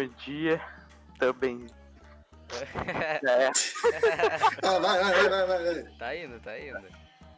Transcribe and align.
Bom 0.00 0.08
dia. 0.24 0.58
Também. 1.18 1.66
É, 2.50 3.20
Ah, 4.66 4.78
vai, 4.78 4.98
vai, 4.98 5.12
vai, 5.12 5.28
vai, 5.28 5.46
vai, 5.46 5.82
vai. 5.82 5.92
Tá 5.98 6.16
indo, 6.16 6.40
tá 6.40 6.58
indo. 6.58 6.88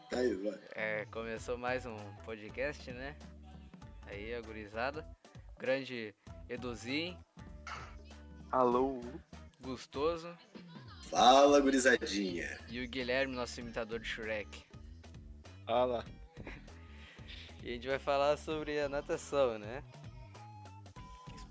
Tá 0.09 0.19
aí, 0.19 0.35
vai. 0.37 0.61
É, 0.77 1.05
começou 1.07 1.59
mais 1.59 1.85
um 1.87 1.97
podcast, 2.25 2.89
né? 2.93 3.17
Aí, 4.07 4.33
a 4.33 4.41
gurizada. 4.41 5.05
Grande 5.59 6.15
Eduzinho, 6.49 7.19
alô. 8.53 9.01
Gustoso 9.61 10.33
Fala, 11.11 11.61
gurizadinha. 11.61 12.61
e 12.69 12.81
o 12.85 12.89
Guilherme, 12.89 13.35
nosso 13.35 13.59
imitador 13.59 13.99
de 13.99 14.07
Shrek. 14.07 14.63
Fala. 15.67 16.05
E 17.65 17.71
a 17.71 17.73
gente 17.75 17.87
vai 17.89 17.99
falar 17.99 18.37
sobre 18.37 18.81
a 18.81 18.89
natação, 18.89 19.57
né? 19.59 19.83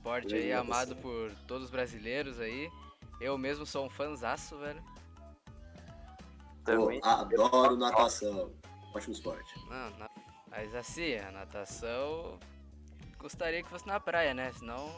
Esporte 0.01 0.33
aí 0.33 0.51
amado 0.51 0.95
por 0.95 1.31
todos 1.47 1.65
os 1.65 1.69
brasileiros 1.69 2.39
aí. 2.39 2.71
Eu 3.19 3.37
mesmo 3.37 3.67
sou 3.67 3.85
um 3.85 3.89
fanzaço, 3.89 4.57
velho. 4.57 4.81
Pô, 6.65 6.87
Também. 6.87 6.99
adoro 7.03 7.75
natação. 7.77 8.51
Ótimo 8.95 9.13
esporte. 9.13 9.53
Não, 9.69 9.91
na- 9.99 10.09
mas 10.49 10.73
assim, 10.73 11.15
a 11.17 11.31
natação 11.31 12.39
gostaria 13.19 13.61
que 13.61 13.69
fosse 13.69 13.85
na 13.85 13.99
praia, 13.99 14.33
né? 14.33 14.51
Senão, 14.57 14.89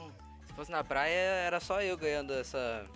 se 0.48 0.54
fosse 0.54 0.72
na 0.72 0.86
praia, 0.86 1.14
era 1.14 1.60
só 1.60 1.82
eu 1.82 1.98
ganhando 1.98 2.32
essa 2.34 2.88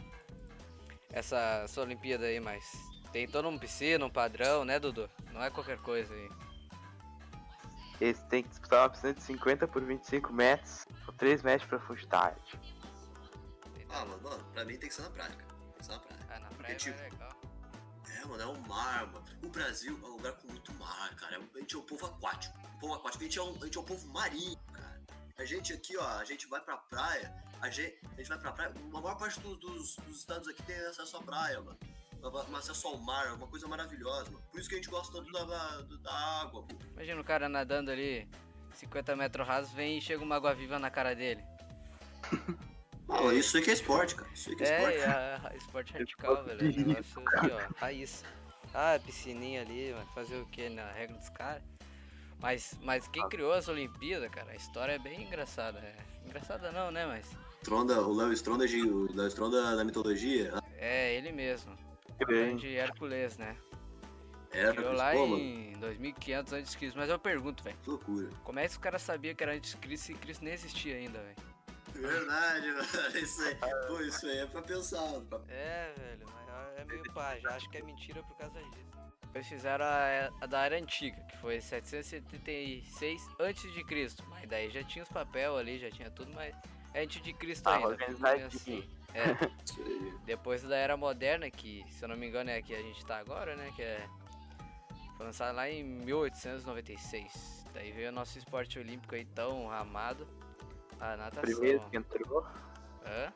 essa, 1.12 1.62
essa 1.66 1.82
Olimpíada 1.82 2.26
aí, 2.26 2.40
mas 2.40 2.72
tem 3.12 3.28
todo 3.28 3.50
um 3.50 3.60
piscina, 3.60 4.06
um 4.06 4.10
padrão, 4.10 4.64
né, 4.64 4.80
Dudu? 4.80 5.10
Não 5.34 5.44
é 5.44 5.50
qualquer 5.50 5.78
coisa 5.80 6.14
aí. 6.14 6.30
Eles 8.00 8.22
têm 8.30 8.44
que 8.44 8.50
disputar 8.50 8.84
uma 8.84 8.90
piscina 8.92 9.14
de 9.14 9.24
50 9.24 9.68
por 9.68 9.84
25 9.84 10.32
metros, 10.32 10.86
3 11.18 11.42
metros 11.44 11.64
de 11.64 11.68
profundidade. 11.70 12.60
Ah, 13.90 14.06
mano, 14.06 14.22
mano, 14.22 14.44
pra 14.54 14.66
mim 14.66 14.78
tem 14.78 14.90
que 14.90 14.96
ser 14.96 15.02
na 15.04 15.10
praia, 15.10 15.32
cara. 15.32 15.48
Tem 15.54 15.74
que 15.80 15.86
ser 15.86 15.92
na 15.94 16.00
praia. 16.00 16.26
Ah, 16.30 16.40
na 16.40 16.50
praia 16.50 16.76
tipo- 16.76 17.00
é 17.00 17.10
legal. 17.10 17.42
É, 18.10 18.26
mano, 18.26 18.44
é 18.44 18.48
um 18.48 18.60
mar, 18.68 19.08
mano. 19.08 19.26
O 19.44 19.50
Brasil 19.50 20.00
é 20.02 20.06
um 20.06 20.12
lugar 20.16 20.34
com 20.34 20.48
muito 20.48 20.74
mar, 20.76 21.16
cara. 21.16 21.38
A 21.56 21.60
gente 21.60 21.76
é 21.76 21.78
um 21.80 21.82
povo 21.84 22.06
aquático. 22.06 22.58
Um 22.76 22.80
povo 22.80 22.94
aquático. 22.96 23.24
A 23.24 23.28
gente 23.28 23.40
é 23.40 23.44
um, 23.44 23.56
a 23.56 23.66
gente 23.66 23.78
é 23.78 23.82
um 23.82 23.86
povo 23.86 24.08
marinho, 24.08 24.58
cara. 24.72 25.02
A 25.38 25.46
gente 25.46 25.74
aqui, 25.74 25.96
ó, 25.98 26.08
a 26.18 26.26
gente 26.26 26.48
vai 26.48 26.60
pra 26.60 26.78
praia, 26.78 27.32
a 27.62 27.70
gente, 27.70 28.00
a 28.14 28.18
gente 28.18 28.28
vai 28.30 28.40
pra 28.40 28.52
praia. 28.52 28.74
A 28.76 29.00
maior 29.00 29.16
parte 29.18 29.40
dos, 29.40 29.58
dos, 29.60 29.96
dos 29.98 30.18
estados 30.18 30.48
aqui 30.48 30.64
tem 30.64 30.76
acesso 30.88 31.18
à 31.18 31.22
praia, 31.22 31.62
mano. 31.62 31.78
Um 32.50 32.56
acesso 32.56 32.88
ao 32.88 32.98
mar, 32.98 33.28
é 33.28 33.32
uma 33.32 33.48
coisa 33.48 33.68
maravilhosa, 33.68 34.32
mano. 34.32 34.44
Por 34.52 34.60
isso 34.60 34.68
que 34.68 34.76
a 34.76 34.78
gente 34.80 34.90
gosta 34.90 35.14
tanto 35.14 35.32
da, 35.32 35.44
da, 35.46 35.82
da 35.82 36.12
água, 36.42 36.64
pô. 36.64 36.76
Imagina 36.94 37.22
o 37.22 37.24
cara 37.24 37.48
nadando 37.48 37.92
ali 37.92 38.28
50 38.78 39.16
metros 39.16 39.48
rasos, 39.48 39.72
vem 39.74 39.98
e 39.98 40.02
chega 40.02 40.24
uma 40.24 40.36
água 40.36 40.54
viva 40.54 40.78
na 40.80 40.90
cara 40.90 41.16
dele. 41.16 41.44
Ah, 43.10 43.34
isso 43.34 43.56
aí 43.56 43.64
que 43.64 43.70
é 43.70 43.74
esporte, 43.74 44.16
cara. 44.16 44.30
Isso 44.34 44.50
aí 44.50 44.56
que 44.58 44.64
é, 44.66 44.68
É, 44.68 44.78
esporte. 44.98 45.04
a, 45.06 45.50
a 45.50 45.56
esporte 45.56 45.94
radical, 45.94 46.44
velho. 46.44 46.60
é 46.60 46.64
um 46.66 46.88
Negócio 46.88 47.24
aqui, 47.26 47.52
ó, 47.56 47.60
raiz. 47.80 48.26
Ah, 48.74 49.00
piscininha 49.04 49.62
ali, 49.62 49.94
vai 49.94 50.06
fazer 50.08 50.36
o 50.36 50.46
que 50.48 50.68
na 50.68 50.92
regra 50.92 51.16
dos 51.16 51.30
caras. 51.30 51.64
Mas, 52.42 52.78
mas 52.82 53.08
quem 53.08 53.26
criou 53.30 53.54
as 53.54 53.70
Olimpíadas, 53.70 54.30
cara, 54.30 54.52
a 54.52 54.56
história 54.58 54.92
é 54.92 55.00
bem 55.00 55.24
engraçada. 55.24 55.80
É, 55.80 55.96
engraçada 56.26 56.70
não, 56.74 56.92
né? 56.92 57.06
Mas 57.06 57.26
Stronda, 57.62 58.02
o 58.02 58.14
Léo 58.14 58.34
Stronda, 58.34 58.68
de- 58.68 58.82
o 58.82 59.10
Léo 59.16 59.28
Stronda 59.28 59.74
da 59.78 59.86
mitologia, 59.86 60.54
é 60.78 61.16
ele 61.16 61.32
mesmo. 61.32 61.74
O 62.10 62.26
Grande. 62.26 62.68
grande 62.68 62.76
Hércules, 62.76 63.38
né? 63.38 63.56
Era 64.60 64.74
Criou 64.74 64.94
lá 64.94 65.14
mano, 65.14 65.38
em 65.38 65.74
2500 65.74 66.54
a.C. 66.54 66.92
Mas 66.96 67.10
eu 67.10 67.20
pergunto, 67.20 67.64
velho, 67.64 67.78
que 67.84 67.90
loucura. 67.90 68.30
como 68.44 68.60
é 68.60 68.64
que 68.64 68.72
os 68.72 68.78
caras 68.78 69.02
sabiam 69.02 69.34
que 69.36 69.44
era 69.44 69.54
antes 69.54 69.72
de 69.72 69.78
Cristo 69.78 70.12
e 70.12 70.16
Cristo 70.16 70.44
nem 70.44 70.54
existia 70.54 70.96
ainda, 70.96 71.20
velho? 71.20 71.36
Verdade, 71.94 72.68
mano. 72.72 73.18
Isso 73.18 73.42
aí, 73.42 73.56
pô, 73.88 74.00
isso 74.02 74.26
aí 74.26 74.38
é 74.40 74.46
pra 74.46 74.62
pensar. 74.62 75.20
Pra... 75.30 75.40
É, 75.50 75.94
velho, 75.98 76.26
mas 76.34 76.80
é 76.80 76.86
meio 76.86 77.14
pá, 77.14 77.38
já 77.40 77.56
acho 77.56 77.70
que 77.70 77.78
é 77.78 77.82
mentira 77.82 78.22
por 78.24 78.38
causa 78.38 78.60
disso. 78.62 78.88
Eles 79.34 79.48
fizeram 79.48 79.86
a, 79.86 80.32
a 80.42 80.46
da 80.48 80.66
Era 80.66 80.78
Antiga, 80.78 81.20
que 81.30 81.38
foi 81.38 81.60
776 81.62 83.28
a.C., 83.40 84.24
mas 84.30 84.48
daí 84.50 84.70
já 84.70 84.84
tinha 84.84 85.04
os 85.04 85.10
papel 85.10 85.58
ali, 85.58 85.78
já 85.80 85.92
tinha 85.92 86.10
tudo, 86.10 86.32
mas 86.34 86.56
é 86.94 87.04
antes 87.04 87.22
de 87.22 87.34
Cristo 87.34 87.68
Ah, 87.68 87.76
ainda. 87.76 87.88
organizadinho. 87.90 88.48
assim. 88.48 88.90
É, 89.14 89.24
Isso 89.64 89.82
aí. 89.82 90.14
depois 90.26 90.64
da 90.64 90.76
Era 90.76 90.98
Moderna, 90.98 91.50
que 91.52 91.84
se 91.90 92.04
eu 92.04 92.10
não 92.10 92.16
me 92.18 92.28
engano 92.28 92.50
é 92.50 92.58
a 92.58 92.62
que 92.62 92.74
a 92.74 92.82
gente 92.82 93.06
tá 93.06 93.18
agora, 93.18 93.56
né, 93.56 93.72
que 93.76 93.82
é... 93.82 94.08
Foi 95.18 95.26
lançado 95.26 95.56
lá 95.56 95.68
em 95.68 95.84
1896. 95.84 97.66
Daí 97.74 97.92
veio 97.92 98.10
o 98.10 98.12
nosso 98.12 98.38
esporte 98.38 98.78
olímpico 98.78 99.16
aí 99.16 99.26
tão 99.26 99.72
amado, 99.72 100.28
a 101.00 101.18
natação. 101.18 101.42
Primeiro 101.42 101.90
que 101.90 101.98
entrou. 101.98 102.46
Hã? 103.04 103.34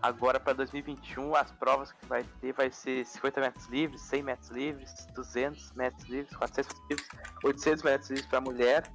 Agora 0.00 0.38
para 0.40 0.54
2021, 0.54 1.34
as 1.34 1.50
provas 1.52 1.92
que 1.92 2.06
vai 2.06 2.24
ter 2.40 2.52
vai 2.52 2.70
ser 2.70 3.06
50 3.06 3.40
metros 3.40 3.66
livres, 3.66 4.00
100 4.02 4.22
metros 4.22 4.50
livres, 4.50 5.06
200 5.14 5.72
metros 5.72 6.04
livres, 6.08 6.36
400 6.36 6.80
metros 6.80 6.90
livres, 6.90 7.44
800 7.44 7.82
metros 7.82 8.10
livres 8.10 8.26
para 8.26 8.40
mulher 8.40 8.92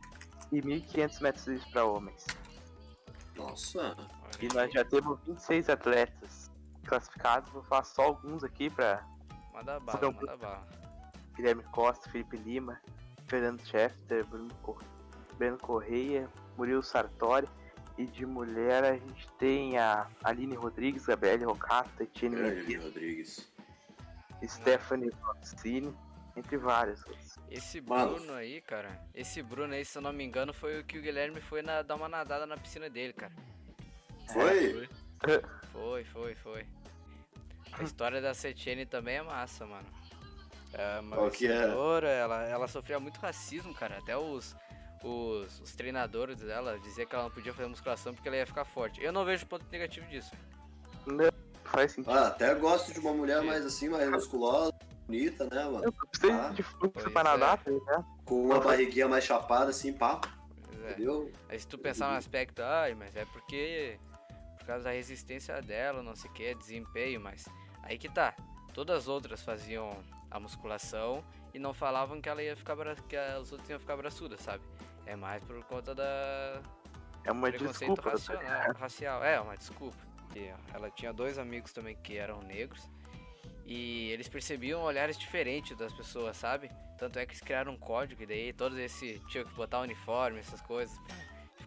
e 0.52 0.62
1.500 0.62 1.22
metros 1.22 1.48
livres 1.48 1.72
para 1.72 1.86
homens. 1.86 2.26
Nossa. 3.36 3.96
E 4.40 4.48
nós 4.54 4.72
já 4.72 4.86
temos 4.86 5.20
26 5.26 5.70
atletas 5.70 6.52
classificados. 6.86 7.52
Vou 7.52 7.64
falar 7.64 7.84
só 7.84 8.04
alguns 8.04 8.44
aqui 8.44 8.70
para 8.70 9.04
Manda 9.60 9.80
bala, 9.80 10.12
manda 10.12 10.38
bala. 10.38 10.68
Guilherme 11.36 11.64
Costa, 11.64 12.10
Felipe 12.10 12.38
Lima, 12.38 12.80
Fernando 13.28 13.62
Schefter, 13.66 14.26
Bruno, 14.26 14.54
Cor... 14.62 14.82
Breno 15.38 15.58
Correia, 15.58 16.30
Murilo 16.58 16.82
Sartori. 16.84 17.48
E 17.98 18.06
de 18.06 18.26
mulher 18.26 18.86
a 18.86 18.94
gente 18.94 19.30
tem 19.34 19.78
a 19.78 20.08
Aline 20.24 20.56
Rodrigues, 20.56 21.06
Gabriele 21.06 21.44
Rocata, 21.44 22.02
Etienne 22.04 22.38
Eli 22.40 22.76
Rodrigues. 22.78 23.52
Stephanie 24.48 25.12
Rossini, 25.22 25.94
entre 26.38 26.58
vários. 26.58 27.06
outros. 27.06 27.36
Esse 27.50 27.82
Mano. 27.82 28.14
Bruno 28.16 28.34
aí, 28.36 28.62
cara, 28.62 28.90
esse 29.14 29.44
Bruno 29.44 29.74
aí, 29.74 29.84
se 29.84 29.98
eu 29.98 30.02
não 30.02 30.14
me 30.14 30.24
engano, 30.24 30.54
foi 30.54 30.80
o 30.80 30.84
que 30.86 30.98
o 30.98 31.02
Guilherme 31.02 31.42
foi 31.42 31.62
na- 31.62 31.82
dar 31.82 31.96
uma 31.96 32.08
nadada 32.08 32.46
na 32.46 32.56
piscina 32.56 32.90
dele, 32.90 33.12
cara. 33.12 33.34
Foi? 34.32 34.88
Foi, 35.74 36.06
foi, 36.06 36.36
foi. 36.36 36.66
A 37.74 37.84
história 37.84 38.22
da 38.22 38.34
Setiene 38.34 38.86
também 38.86 39.18
é 39.18 39.22
massa, 39.22 39.66
mano. 39.66 39.88
É 40.74 41.00
uma 41.00 41.16
Qual 41.16 41.32
que 41.32 41.48
é? 41.48 41.64
ela, 41.64 42.44
ela 42.44 42.68
sofria 42.68 43.00
muito 43.00 43.20
racismo, 43.20 43.74
cara. 43.74 43.98
Até 43.98 44.16
os, 44.18 44.56
os, 45.04 45.60
os 45.62 45.72
treinadores 45.74 46.40
dela 46.40 46.78
diziam 46.80 47.08
que 47.08 47.16
ela 47.16 47.24
não 47.26 47.32
podia 47.32 47.54
fazer 47.54 47.68
musculação 47.68 48.14
porque 48.14 48.28
ela 48.28 48.38
ia 48.38 48.46
ficar 48.46 48.66
forte. 48.66 49.02
Eu 49.04 49.12
não 49.12 49.26
vejo 49.26 49.46
ponto 49.46 49.66
negativo 49.72 50.08
disso. 50.08 50.32
Não 51.06 51.30
faz 51.64 51.94
sentido. 51.94 52.12
Ah, 52.12 52.28
até 52.28 52.54
gosto 52.56 52.94
de 52.94 53.00
uma 53.00 53.14
mulher 53.14 53.42
mais 53.42 53.66
assim, 53.66 53.90
mais 53.90 54.10
musculosa, 54.10 54.72
bonita, 55.08 55.46
né, 55.46 55.64
mano? 55.66 55.84
Eu 55.86 55.92
preciso 55.92 56.32
Ah, 56.34 56.50
de 56.50 56.62
fluxo 56.64 57.10
pra 57.12 57.22
é. 57.22 57.24
nadar, 57.24 57.58
tá 57.64 57.72
ligado? 57.72 58.06
Com 58.26 58.46
uma 58.46 58.60
barriguinha 58.60 59.08
mais 59.08 59.24
chapada, 59.24 59.72
assim, 59.72 59.92
pá, 59.94 60.22
é. 60.84 60.92
entendeu? 60.92 61.32
Aí 61.48 61.60
se 61.60 61.68
tu 61.68 61.78
pensar 61.78 62.12
no 62.12 62.18
aspecto, 62.18 62.62
ai, 62.62 62.94
mas 62.94 63.16
é 63.16 63.26
porque 63.26 63.98
por 64.04 64.09
causa 64.70 64.86
da 64.86 64.92
resistência 64.92 65.62
dela, 65.62 66.02
não 66.02 66.16
sei 66.16 66.30
o 66.30 66.34
que, 66.34 66.54
desempenho, 66.56 67.20
mas 67.20 67.48
aí 67.84 67.98
que 67.98 68.10
tá. 68.10 68.36
Todas 68.74 69.00
as 69.00 69.08
outras 69.08 69.42
faziam 69.42 69.92
a 70.32 70.40
musculação 70.40 71.24
e 71.54 71.60
não 71.60 71.74
falavam 71.74 72.22
que 72.22 72.30
ela 72.30 72.42
ia 72.42 72.56
ficar 72.56 72.76
bra... 72.76 72.96
que 72.96 73.16
as 73.16 73.52
outras 73.52 73.70
iam 73.70 73.80
ficar 73.80 73.98
braçudas, 73.98 74.40
sabe? 74.42 74.64
É 75.06 75.16
mais 75.16 75.44
por 75.44 75.62
conta 75.64 75.96
da 75.96 76.62
É 77.24 77.32
uma 77.32 77.50
preconceito 77.50 77.96
desculpa. 77.96 78.12
racional, 78.12 78.74
racial. 78.74 79.24
É, 79.24 79.40
uma 79.40 79.58
desculpa. 79.58 79.98
E, 80.36 80.54
ela 80.74 80.92
tinha 80.92 81.12
dois 81.12 81.40
amigos 81.40 81.74
também 81.74 81.96
que 81.96 82.16
eram 82.16 82.42
negros 82.44 82.88
e 83.66 84.10
eles 84.10 84.28
percebiam 84.28 84.82
olhares 84.82 85.18
diferentes 85.18 85.78
das 85.78 85.94
pessoas, 85.94 86.38
sabe? 86.38 86.72
Tanto 86.98 87.20
é 87.20 87.26
que 87.26 87.34
eles 87.34 87.42
criaram 87.42 87.74
um 87.74 87.78
código 87.78 88.22
e 88.24 88.26
daí 88.26 88.52
todos 88.52 88.78
esse 88.78 89.20
tinham 89.28 89.46
que 89.46 89.54
botar 89.54 89.80
uniforme, 89.82 90.40
essas 90.40 90.62
coisas, 90.62 90.98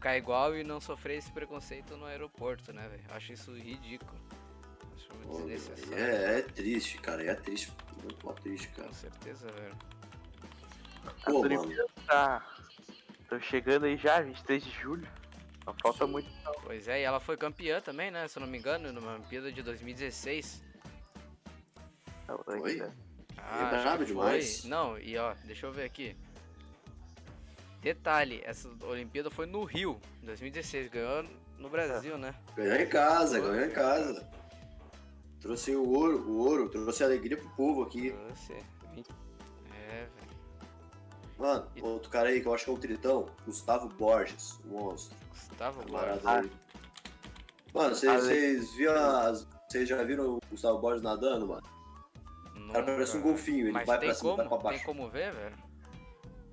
ficar 0.02 0.16
igual 0.16 0.56
e 0.56 0.64
não 0.64 0.80
sofrer 0.80 1.18
esse 1.18 1.30
preconceito 1.30 1.96
no 1.96 2.06
aeroporto, 2.06 2.72
né, 2.72 2.88
velho? 2.88 3.04
Acho 3.10 3.32
isso 3.32 3.54
ridículo. 3.54 4.20
Acho 4.96 5.14
muito 5.14 5.46
desnecessário. 5.46 5.94
é, 5.96 6.38
é 6.40 6.42
triste, 6.42 6.98
cara, 6.98 7.22
é 7.22 7.34
triste. 7.34 7.72
Muito 8.02 8.32
triste, 8.42 8.68
cara. 8.70 8.88
Com 8.88 8.94
certeza, 8.94 9.46
velho. 9.52 9.78
Pô, 11.24 11.42
mano, 11.48 11.86
tá... 12.04 12.44
Estão 13.20 13.40
chegando 13.40 13.86
aí 13.86 13.96
já, 13.96 14.20
23 14.20 14.64
de 14.64 14.70
julho. 14.72 15.08
Não 15.64 15.74
falta 15.80 16.04
muito. 16.04 16.28
Pois 16.64 16.88
é, 16.88 17.00
e 17.00 17.04
ela 17.04 17.20
foi 17.20 17.36
campeã 17.36 17.80
também, 17.80 18.10
né? 18.10 18.26
Se 18.26 18.38
eu 18.38 18.40
não 18.40 18.48
me 18.48 18.58
engano, 18.58 18.92
numa 18.92 19.14
Olimpíada 19.14 19.52
de 19.52 19.62
2016. 19.62 20.64
não, 22.26 22.38
Foi? 22.38 22.72
ainda. 22.72 22.92
Ah, 23.38 23.66
brabo 23.66 23.88
acho 23.88 23.98
que 23.98 24.04
demais. 24.06 24.60
Foi. 24.62 24.70
Não, 24.70 24.98
e 24.98 25.16
ó, 25.16 25.32
deixa 25.44 25.66
eu 25.66 25.72
ver 25.72 25.84
aqui. 25.84 26.16
Detalhe, 27.82 28.40
essa 28.44 28.68
Olimpíada 28.84 29.30
foi 29.30 29.44
no 29.44 29.64
Rio, 29.64 30.00
em 30.22 30.26
2016, 30.26 30.88
ganhou 30.88 31.24
no 31.58 31.68
Brasil, 31.68 32.16
né? 32.16 32.34
ganhou 32.56 32.76
em 32.76 32.86
casa, 32.88 33.40
ganhou 33.40 33.64
em 33.66 33.70
casa. 33.70 34.26
Trouxe 35.40 35.74
o 35.74 35.88
ouro, 35.90 36.18
o 36.28 36.38
ouro, 36.38 36.68
trouxe 36.68 37.02
alegria 37.02 37.36
pro 37.36 37.48
povo 37.50 37.82
aqui. 37.82 38.12
Trouxe. 38.12 38.52
É, 39.74 40.06
velho. 40.06 40.32
Mano, 41.36 41.66
E- 41.74 41.82
outro 41.82 42.08
cara 42.08 42.28
aí 42.28 42.40
que 42.40 42.46
eu 42.46 42.54
acho 42.54 42.64
que 42.64 42.70
é 42.70 42.74
um 42.74 42.78
tritão, 42.78 43.28
Gustavo 43.44 43.88
Borges, 43.88 44.60
um 44.64 44.78
monstro. 44.78 45.16
Gustavo 45.30 45.82
Borges. 45.86 46.24
aí. 46.24 46.50
Mano, 47.74 47.94
vocês 47.96 48.22
vocês 48.24 48.72
viram 48.74 48.94
as. 49.20 49.46
Vocês 49.68 49.88
já 49.88 50.00
viram 50.04 50.36
o 50.36 50.40
Gustavo 50.50 50.78
Borges 50.78 51.02
nadando, 51.02 51.48
mano? 51.48 51.62
O 52.68 52.72
cara 52.72 52.84
parece 52.84 53.12
um 53.12 53.16
Nunca. 53.16 53.28
golfinho, 53.30 53.60
ele 53.64 53.72
Mas 53.72 53.86
vai 53.86 53.98
tem 53.98 54.08
pra 54.10 54.14
cima 54.16 54.32
e 54.32 54.36
vai 54.36 54.46
pra 54.46 54.56
Tem 54.58 54.64
baixo. 54.64 54.84
como 54.84 55.08
ver, 55.10 55.32
velho? 55.32 55.56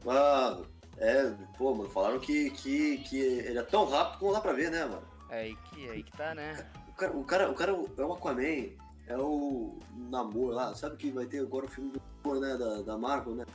Mano, 0.04 0.66
é, 1.00 1.34
pô, 1.58 1.74
mano, 1.74 1.90
falaram 1.90 2.20
que, 2.20 2.50
que, 2.52 2.98
que 3.00 3.18
ele 3.18 3.58
é 3.58 3.64
tão 3.64 3.86
rápido 3.86 4.20
como 4.20 4.34
dá 4.34 4.42
pra 4.42 4.52
ver, 4.52 4.70
né, 4.70 4.86
mano? 4.86 5.04
É 5.30 5.40
aí 5.42 5.56
que, 5.56 5.90
aí 5.90 6.04
que 6.04 6.12
tá, 6.12 6.36
né? 6.36 6.66
O 6.90 6.94
cara, 6.94 7.18
o 7.18 7.24
cara, 7.24 7.50
o 7.50 7.54
cara 7.54 7.72
é 7.72 8.04
o 8.04 8.14
Aquaman, 8.14 8.70
é 9.08 9.18
o 9.18 9.80
Namor 9.96 10.54
lá, 10.54 10.76
sabe 10.76 10.98
que 10.98 11.10
vai 11.10 11.26
ter 11.26 11.40
agora 11.40 11.66
o 11.66 11.70
filme 11.70 11.92
do 11.92 12.02
Namor, 12.24 12.42
né, 12.42 12.58
da, 12.58 12.82
da 12.82 12.98
Marvel, 12.98 13.36
né? 13.36 13.46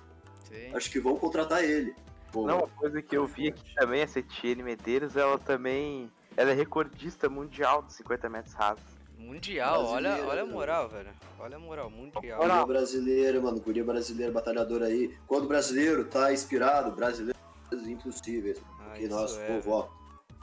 Sim. 0.44 0.74
Acho 0.74 0.90
que 0.90 0.98
vão 0.98 1.16
contratar 1.16 1.62
ele. 1.62 1.94
Pô, 2.32 2.46
Não, 2.46 2.58
uma 2.58 2.68
coisa 2.68 3.02
que 3.02 3.16
eu 3.16 3.26
vi 3.26 3.48
aqui 3.48 3.74
também, 3.74 4.00
essa 4.00 4.18
Etienne 4.20 4.62
Medeiros, 4.62 5.14
ela 5.14 5.38
também. 5.38 6.10
Ela 6.36 6.50
é 6.50 6.54
recordista 6.54 7.28
mundial 7.28 7.82
dos 7.82 7.94
50 7.94 8.28
metros 8.28 8.54
rasos. 8.54 8.82
Mundial, 9.16 9.84
olha, 9.84 10.16
olha 10.26 10.42
a 10.42 10.46
né? 10.46 10.52
moral, 10.52 10.88
velho. 10.88 11.10
Olha 11.38 11.56
a 11.56 11.60
moral, 11.60 11.88
mundial. 11.88 12.40
Guria 12.40 12.66
brasileira, 12.66 13.40
mano, 13.40 13.60
guria 13.60 13.84
brasileira, 13.84 14.32
batalhador 14.32 14.82
aí. 14.82 15.16
Quando 15.26 15.44
o 15.44 15.48
brasileiro 15.48 16.04
tá 16.04 16.32
inspirado, 16.32 16.90
brasileiro 16.90 17.33
impossíveis. 17.72 18.60
Ah, 18.80 18.84
Porque 18.90 19.08
nosso 19.08 19.38
é, 19.40 19.46
povo, 19.46 19.70
ó, 19.70 19.88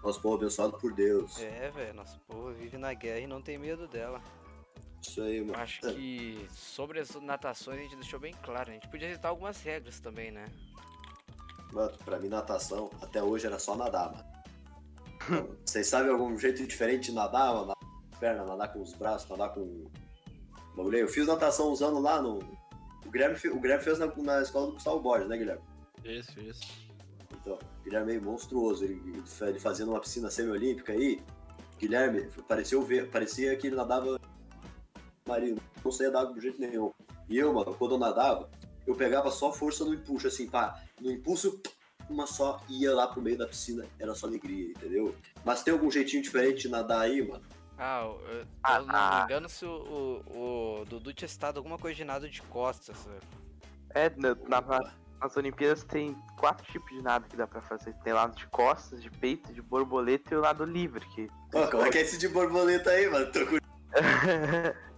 nosso 0.03 0.21
povo 0.21 0.35
abençoado 0.35 0.77
por 0.77 0.93
Deus. 0.93 1.39
É, 1.39 1.69
velho, 1.71 1.93
nosso 1.93 2.19
povo 2.21 2.51
vive 2.53 2.77
na 2.77 2.93
guerra 2.93 3.19
e 3.19 3.27
não 3.27 3.41
tem 3.41 3.57
medo 3.57 3.87
dela. 3.87 4.21
Isso 5.01 5.21
aí, 5.21 5.41
mano. 5.41 5.59
Acho 5.59 5.81
que 5.81 6.47
sobre 6.51 6.99
as 6.99 7.15
natações 7.15 7.79
a 7.79 7.81
gente 7.81 7.95
deixou 7.95 8.19
bem 8.19 8.33
claro. 8.43 8.69
A 8.69 8.73
gente 8.73 8.87
podia 8.87 9.11
citar 9.11 9.31
algumas 9.31 9.61
regras 9.61 9.99
também, 9.99 10.31
né? 10.31 10.45
Mano, 11.71 11.97
pra 12.05 12.19
mim, 12.19 12.27
natação, 12.27 12.89
até 13.01 13.23
hoje 13.23 13.47
era 13.47 13.57
só 13.57 13.75
nadar, 13.75 14.11
mano. 14.11 14.31
Vocês 15.65 15.87
sabem 15.87 16.11
algum 16.11 16.37
jeito 16.37 16.65
diferente 16.65 17.05
de 17.05 17.13
nadar, 17.13 17.53
mano? 17.53 17.67
Nadar 17.67 17.77
com 17.77 18.13
as 18.13 18.19
pernas, 18.19 18.47
nadar 18.47 18.73
com 18.73 18.81
os 18.81 18.93
braços, 18.93 19.29
nadar 19.29 19.53
com. 19.53 19.85
Bagulho. 20.75 20.97
Eu 20.97 21.07
fiz 21.07 21.25
natação 21.27 21.69
usando 21.69 21.99
lá 21.99 22.21
no. 22.21 22.39
O 23.05 23.09
Guilherme, 23.11 23.37
o 23.49 23.59
Guilherme 23.59 23.83
fez 23.83 23.99
na, 23.99 24.07
na 24.07 24.41
escola 24.41 24.67
do 24.67 24.73
Gustavo 24.73 24.99
Borges, 24.99 25.27
né, 25.27 25.37
Guilherme? 25.37 25.63
Isso, 26.03 26.39
isso. 26.39 26.90
Então, 27.41 27.55
o 27.55 27.83
Guilherme 27.83 28.11
é 28.13 28.19
meio 28.19 28.23
monstruoso. 28.23 28.83
Ele, 28.85 29.01
ele 29.05 29.21
fa- 29.25 29.49
ele 29.49 29.59
fazendo 29.59 29.89
uma 29.91 29.99
piscina 29.99 30.29
semi-olímpica 30.29 30.93
aí. 30.93 31.21
Guilherme, 31.79 32.29
pareceu 32.47 32.81
ver, 32.83 33.09
parecia 33.09 33.55
que 33.57 33.67
ele 33.67 33.75
nadava 33.75 34.19
marino. 35.27 35.59
Não 35.83 35.91
saía 35.91 36.11
da 36.11 36.21
água 36.21 36.33
de 36.35 36.41
jeito 36.41 36.59
nenhum. 36.61 36.91
E 37.27 37.37
eu, 37.37 37.53
mano, 37.53 37.73
quando 37.75 37.95
eu 37.95 37.99
nadava, 37.99 38.49
eu 38.85 38.95
pegava 38.95 39.31
só 39.31 39.51
força 39.51 39.83
no 39.85 39.93
impulso, 39.93 40.27
assim, 40.27 40.47
pá. 40.47 40.79
No 40.99 41.11
impulso, 41.11 41.59
uma 42.09 42.27
só 42.27 42.61
ia 42.69 42.93
lá 42.93 43.07
pro 43.07 43.21
meio 43.21 43.37
da 43.37 43.47
piscina. 43.47 43.85
Era 43.97 44.13
só 44.13 44.27
alegria, 44.27 44.69
entendeu? 44.69 45.15
Mas 45.43 45.63
tem 45.63 45.73
algum 45.73 45.89
jeitinho 45.89 46.21
diferente 46.21 46.63
de 46.63 46.69
nadar 46.69 47.01
aí, 47.01 47.27
mano? 47.27 47.43
Ah, 47.77 48.01
eu, 48.03 48.21
eu 48.39 48.45
Ah, 48.61 48.77
não 48.79 48.85
me 48.85 48.91
ah. 48.93 49.21
engano 49.25 49.49
se 49.49 49.65
o, 49.65 50.21
o, 50.29 50.81
o 50.81 50.85
Dudu 50.85 51.13
tinha 51.13 51.27
citado 51.27 51.57
alguma 51.57 51.79
coisa 51.79 51.95
de 51.95 52.03
nado 52.03 52.29
de 52.29 52.41
costas. 52.43 52.95
velho. 53.05 53.21
É, 53.95 54.09
na, 54.17 54.35
na- 54.47 54.93
nas 55.21 55.37
Olimpíadas 55.37 55.83
tem 55.83 56.15
quatro 56.39 56.65
tipos 56.71 56.89
de 56.89 57.01
nado 57.01 57.27
que 57.27 57.37
dá 57.37 57.45
pra 57.45 57.61
fazer. 57.61 57.93
Tem 58.03 58.11
nado 58.13 58.35
de 58.35 58.47
costas, 58.47 59.01
de 59.01 59.09
peito, 59.11 59.53
de 59.53 59.61
borboleta 59.61 60.33
e 60.33 60.37
o 60.37 60.41
nado 60.41 60.65
livre, 60.65 61.05
que. 61.13 61.29
Ó, 61.53 61.67
como 61.69 61.83
é 61.85 61.89
que 61.91 61.99
é 61.99 62.01
esse 62.01 62.17
de 62.17 62.27
borboleta 62.27 62.89
aí, 62.89 63.07
mano? 63.09 63.31
Tô 63.31 63.45
com- 63.45 63.57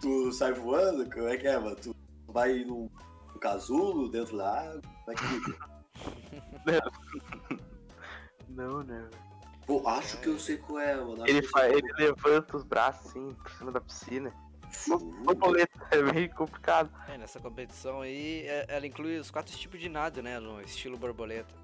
Tu 0.00 0.32
sai 0.32 0.52
voando? 0.52 1.08
Como 1.10 1.28
é 1.28 1.36
que 1.36 1.46
é, 1.46 1.58
mano? 1.58 1.76
Tu 1.76 1.94
vai 2.28 2.64
num, 2.64 2.90
num 3.32 3.38
casulo 3.40 4.08
dentro 4.10 4.36
da 4.36 4.60
água? 4.60 4.82
Como 5.04 5.16
é 5.16 5.20
que? 5.20 5.26
Não, 8.48 8.82
né? 8.82 9.08
Pô, 9.66 9.86
acho 9.88 10.18
que 10.20 10.28
eu 10.28 10.38
sei 10.38 10.56
qual 10.58 10.78
é, 10.80 10.94
mano. 10.96 11.24
Ele, 11.26 11.40
que 11.40 11.46
eu 11.46 11.50
fa- 11.50 11.60
sei 11.60 11.72
ele 11.78 11.92
levanta 11.98 12.56
os 12.56 12.62
braços 12.64 13.06
assim, 13.10 13.32
por 13.34 13.50
cima 13.52 13.72
da 13.72 13.80
piscina. 13.80 14.32
Borboleta 15.24 15.75
é 15.96 16.12
meio 16.12 16.30
complicado. 16.34 16.90
É, 17.08 17.16
nessa 17.18 17.40
competição 17.40 18.00
aí, 18.00 18.46
é- 18.46 18.66
ela 18.68 18.86
inclui 18.86 19.18
os 19.18 19.30
quatro 19.30 19.56
tipos 19.56 19.80
de 19.80 19.88
nado, 19.88 20.22
né? 20.22 20.38
No 20.38 20.60
estilo 20.60 20.96
borboleta. 20.96 21.54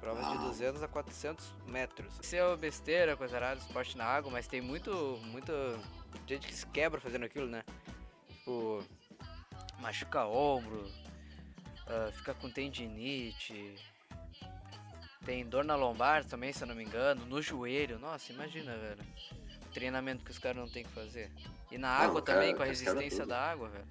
Provas 0.00 0.26
de 0.26 0.32
Ah. 0.36 0.40
200 0.48 0.82
a 0.82 0.88
400 0.88 1.52
metros. 1.68 2.18
Isso 2.20 2.34
é 2.34 2.44
uma 2.44 2.56
besteira, 2.56 3.16
coisa 3.16 3.38
rara, 3.38 3.58
esporte 3.58 3.96
na 3.96 4.04
água, 4.04 4.30
mas 4.32 4.48
tem 4.48 4.60
muito, 4.60 4.90
muito 5.26 5.52
gente 6.26 6.46
que 6.48 6.54
se 6.54 6.66
quebra 6.66 7.00
fazendo 7.00 7.24
aquilo, 7.24 7.46
né? 7.46 7.62
Tipo, 8.28 8.82
machuca 9.80 10.26
ombro, 10.26 10.90
ah, 11.86 12.10
fica 12.12 12.34
com 12.34 12.50
tendinite, 12.50 13.76
tem 15.24 15.46
dor 15.46 15.64
na 15.64 15.76
lombar 15.76 16.24
também, 16.24 16.52
se 16.52 16.64
eu 16.64 16.66
não 16.68 16.74
me 16.74 16.82
engano, 16.84 17.24
no 17.26 17.40
joelho. 17.40 17.96
Nossa, 18.00 18.32
imagina, 18.32 18.76
velho. 18.76 19.04
Treinamento 19.72 20.24
que 20.24 20.30
os 20.30 20.38
caras 20.38 20.58
não 20.58 20.68
tem 20.68 20.84
que 20.84 20.90
fazer. 20.90 21.30
E 21.70 21.78
na 21.78 21.88
Não, 21.98 22.04
água 22.04 22.20
o 22.20 22.22
cara- 22.22 22.38
também, 22.40 22.54
com 22.54 22.62
a 22.62 22.66
resistência 22.66 23.24
da 23.26 23.40
água, 23.50 23.68
velho. 23.68 23.86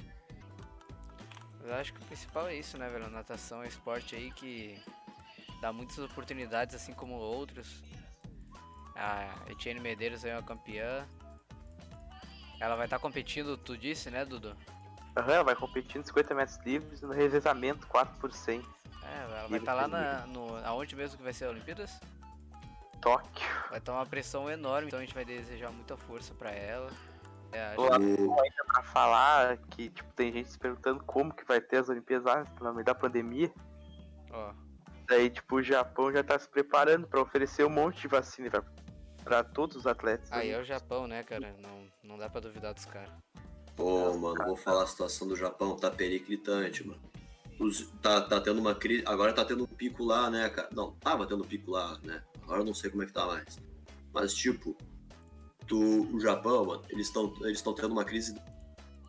Eu 1.64 1.74
acho 1.76 1.94
que 1.94 2.00
o 2.02 2.06
principal 2.06 2.48
é 2.48 2.56
isso, 2.56 2.78
né, 2.78 2.88
velho? 2.90 3.06
A 3.06 3.10
natação 3.10 3.62
é 3.62 3.66
um 3.66 3.68
esporte 3.68 4.16
aí 4.16 4.32
que 4.32 4.80
dá 5.62 5.72
muitas 5.72 5.98
oportunidades, 6.00 6.76
assim 6.76 6.94
como 6.94 7.14
outros. 7.14 7.84
A 8.96 9.34
Etienne 9.50 9.80
Medeiros 9.80 10.24
é 10.26 10.34
uma 10.36 10.44
campeã. 10.44 11.08
Ela 12.60 12.76
vai 12.76 12.86
estar 12.86 13.00
competindo, 13.00 13.58
tu 13.58 13.76
disse, 13.78 14.10
né, 14.12 14.24
Dudu? 14.26 14.56
Aham, 15.18 15.44
vai 15.44 15.56
competir 15.56 15.98
nos 15.98 16.08
50 16.08 16.36
metros 16.36 16.58
livres 16.66 17.02
no 17.02 17.12
revezamento 17.12 17.88
4 17.88 18.18
por 18.20 18.32
100. 18.32 18.64
É, 19.04 19.24
ela 19.24 19.48
vai 19.48 19.60
estar 19.60 19.74
lá 19.74 19.84
feminino. 19.90 20.12
na, 20.12 20.28
no, 20.28 20.56
aonde 20.66 20.96
mesmo 20.96 21.18
que 21.18 21.24
vai 21.24 21.34
ser 21.34 21.46
a 21.46 21.50
Olimpíadas? 21.50 22.00
Tóquio. 23.02 23.48
Vai 23.70 23.80
estar 23.80 23.94
uma 23.94 24.06
pressão 24.06 24.50
enorme, 24.50 24.88
então 24.88 25.00
a 25.00 25.02
gente 25.02 25.14
vai 25.14 25.26
desejar 25.26 25.72
muita 25.72 25.98
força 25.98 26.34
pra 26.34 26.52
ela. 26.52 26.90
É, 27.52 27.74
a 27.74 27.82
Lá 27.82 27.96
ainda 27.98 28.64
pra 28.66 28.84
falar 28.84 29.58
que 29.72 29.90
tipo, 29.90 30.14
tem 30.14 30.32
gente 30.32 30.50
se 30.50 30.58
perguntando 30.58 31.04
como 31.04 31.34
que 31.34 31.44
vai 31.46 31.60
ter 31.60 31.78
as 31.78 31.90
Olimpíadas 31.90 32.26
lá 32.26 32.46
no 32.62 32.74
meio 32.74 32.86
da 32.86 32.96
pandemia. 32.96 33.52
ó, 34.32 34.54
Daí, 35.08 35.30
tipo, 35.30 35.58
o 35.58 35.64
Japão 35.64 36.12
já 36.14 36.24
tá 36.24 36.40
se 36.40 36.48
preparando 36.48 37.06
pra 37.08 37.20
oferecer 37.20 37.66
um 37.66 37.70
monte 37.70 38.02
de 38.02 38.08
vacina 38.08 38.50
pra, 38.50 38.64
pra 39.26 39.44
todos 39.44 39.76
os 39.76 39.86
atletas. 39.88 40.32
aí 40.32 40.52
é 40.52 40.58
o 40.60 40.64
Japão, 40.64 41.06
né, 41.08 41.22
cara? 41.24 41.54
Não, 41.60 41.88
não 42.02 42.18
dá 42.18 42.30
pra 42.30 42.40
duvidar 42.40 42.74
dos 42.74 42.86
caras. 42.86 43.10
Pô, 43.76 44.14
mano, 44.18 44.46
vou 44.46 44.56
falar 44.56 44.84
a 44.84 44.88
situação 44.88 45.28
do 45.28 45.36
Japão, 45.36 45.76
tá 45.76 45.92
periclitante, 45.92 46.88
mano. 46.88 47.02
Os- 47.60 47.90
tá, 48.02 48.22
tá 48.22 48.40
tendo 48.40 48.60
uma 48.62 48.74
crise. 48.74 49.04
Agora 49.06 49.34
tá 49.34 49.44
tendo 49.44 49.64
um 49.64 49.68
pico 49.68 50.04
lá, 50.06 50.30
né, 50.30 50.50
cara? 50.50 50.70
Não, 50.72 50.94
tava 50.94 51.28
tendo 51.28 51.44
um 51.44 51.48
pico 51.48 51.72
lá, 51.72 51.98
né? 52.04 52.24
Agora 52.52 52.64
eu 52.64 52.66
não 52.66 52.74
sei 52.74 52.90
como 52.90 53.02
é 53.02 53.06
que 53.06 53.14
tá 53.14 53.26
mais. 53.26 53.58
Mas, 54.14 54.34
tipo, 54.34 54.76
do, 55.68 56.14
o 56.14 56.20
Japão, 56.20 56.66
mano, 56.66 56.84
eles 56.90 57.08
estão 57.08 57.34
eles 57.44 57.62
tão 57.62 57.74
tendo 57.74 57.94
uma 57.94 58.04
crise 58.04 58.36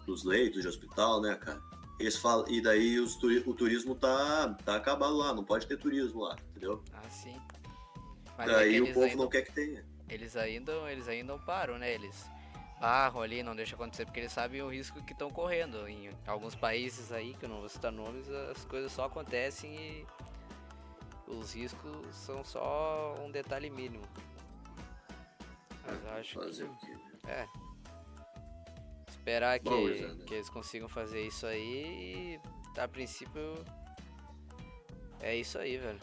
dos 0.06 0.22
leitos 0.22 0.62
de 0.62 0.68
hospital, 0.68 1.20
né, 1.20 1.34
cara? 1.34 1.60
Eles 1.98 2.16
falam, 2.16 2.48
e 2.48 2.60
daí 2.60 3.00
os 3.00 3.20
o 3.44 3.52
turismo 3.52 3.96
tá, 3.96 4.56
tá 4.64 4.76
acabado 4.76 5.16
lá, 5.16 5.34
não 5.34 5.42
pode 5.42 5.66
ter 5.66 5.76
turismo 5.76 6.20
lá, 6.20 6.36
entendeu? 6.50 6.84
Ah, 6.92 7.10
sim. 7.10 7.36
Mas 8.38 8.48
é 8.48 8.52
daí 8.52 8.80
o 8.80 8.84
eles 8.84 8.94
povo 8.94 9.06
ainda 9.06 9.16
não 9.16 9.28
quer 9.28 9.42
que 9.42 9.52
tenha. 9.52 9.84
eles 10.08 10.36
ainda, 10.36 10.72
eles 10.92 11.08
ainda 11.08 11.36
param, 11.38 11.78
né? 11.78 11.92
Eles 11.92 12.24
barram 12.80 13.22
ali, 13.22 13.42
não 13.42 13.56
deixam 13.56 13.74
acontecer, 13.74 14.04
porque 14.04 14.20
eles 14.20 14.32
sabem 14.32 14.62
o 14.62 14.68
risco 14.68 15.02
que 15.04 15.12
estão 15.12 15.30
correndo. 15.30 15.88
Em 15.88 16.10
alguns 16.28 16.54
países 16.54 17.10
aí, 17.10 17.34
que 17.34 17.44
eu 17.44 17.48
não 17.48 17.58
vou 17.58 17.68
citar 17.68 17.90
nomes, 17.90 18.30
as 18.30 18.64
coisas 18.66 18.92
só 18.92 19.06
acontecem 19.06 19.74
e 19.74 20.06
os 21.38 21.54
riscos 21.54 22.06
são 22.14 22.44
só 22.44 23.14
um 23.20 23.30
detalhe 23.30 23.70
mínimo. 23.70 24.04
Mas 25.86 26.04
eu 26.04 26.10
acho 26.12 26.34
Fazer 26.40 26.64
que, 26.64 26.70
o 26.70 26.76
quê, 26.76 26.92
né? 26.92 27.12
é. 27.26 27.48
Esperar 29.08 29.58
que, 29.58 29.68
Bom, 29.70 29.80
Luizana. 29.80 30.24
que 30.24 30.34
eles 30.34 30.48
consigam 30.48 30.88
fazer 30.88 31.26
isso 31.26 31.46
aí 31.46 32.40
e 32.74 32.80
a 32.80 32.88
princípio 32.88 33.54
é 35.20 35.36
isso 35.36 35.58
aí, 35.58 35.76
velho. 35.78 36.00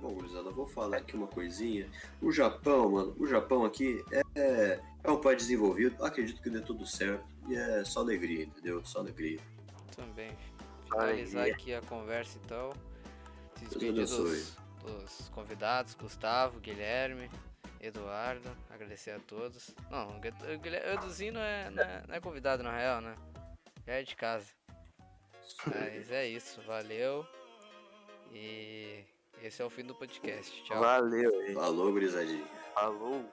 Bom, 0.00 0.14
gurizada, 0.14 0.50
vou 0.50 0.66
falar 0.66 0.98
aqui 0.98 1.16
uma 1.16 1.26
coisinha. 1.26 1.90
O 2.22 2.30
Japão, 2.30 2.92
mano, 2.92 3.16
o 3.18 3.26
Japão 3.26 3.64
aqui 3.64 4.04
é, 4.36 4.80
é 5.02 5.10
um 5.10 5.20
país 5.20 5.38
desenvolvido, 5.38 6.04
acredito 6.04 6.40
que 6.40 6.48
dê 6.50 6.60
tudo 6.60 6.86
certo. 6.86 7.26
E 7.48 7.56
é 7.56 7.84
só 7.84 8.00
alegria, 8.00 8.44
entendeu? 8.44 8.84
Só 8.84 9.00
alegria. 9.00 9.40
Também. 9.96 10.30
Finalizar 10.84 11.48
aqui 11.48 11.74
a 11.74 11.82
conversa 11.82 12.38
então. 12.44 12.70
Se 13.58 13.64
despedir 13.64 13.92
dos, 13.92 14.56
dos 14.82 15.28
convidados, 15.30 15.94
Gustavo, 15.94 16.60
Guilherme, 16.60 17.30
Eduardo, 17.80 18.50
agradecer 18.70 19.10
a 19.12 19.18
todos. 19.20 19.74
Não, 19.90 20.18
o 20.18 20.20
Eduzinho 20.94 21.34
não 21.34 21.40
é, 21.40 21.70
não, 21.70 21.82
é, 21.82 22.04
não 22.06 22.14
é 22.14 22.20
convidado 22.20 22.62
na 22.62 22.76
real, 22.76 23.00
né? 23.00 23.16
Já 23.86 23.94
é 23.94 24.02
de 24.02 24.14
casa. 24.14 24.46
Mas 25.66 26.10
é 26.10 26.26
isso, 26.26 26.60
valeu. 26.62 27.26
E 28.32 29.04
esse 29.42 29.62
é 29.62 29.64
o 29.64 29.70
fim 29.70 29.84
do 29.84 29.94
podcast. 29.94 30.62
Tchau. 30.64 30.80
Valeu, 30.80 31.42
hein? 31.42 31.54
Falou, 31.54 31.92
gurizadinha. 31.92 32.44
Falou. 32.74 33.24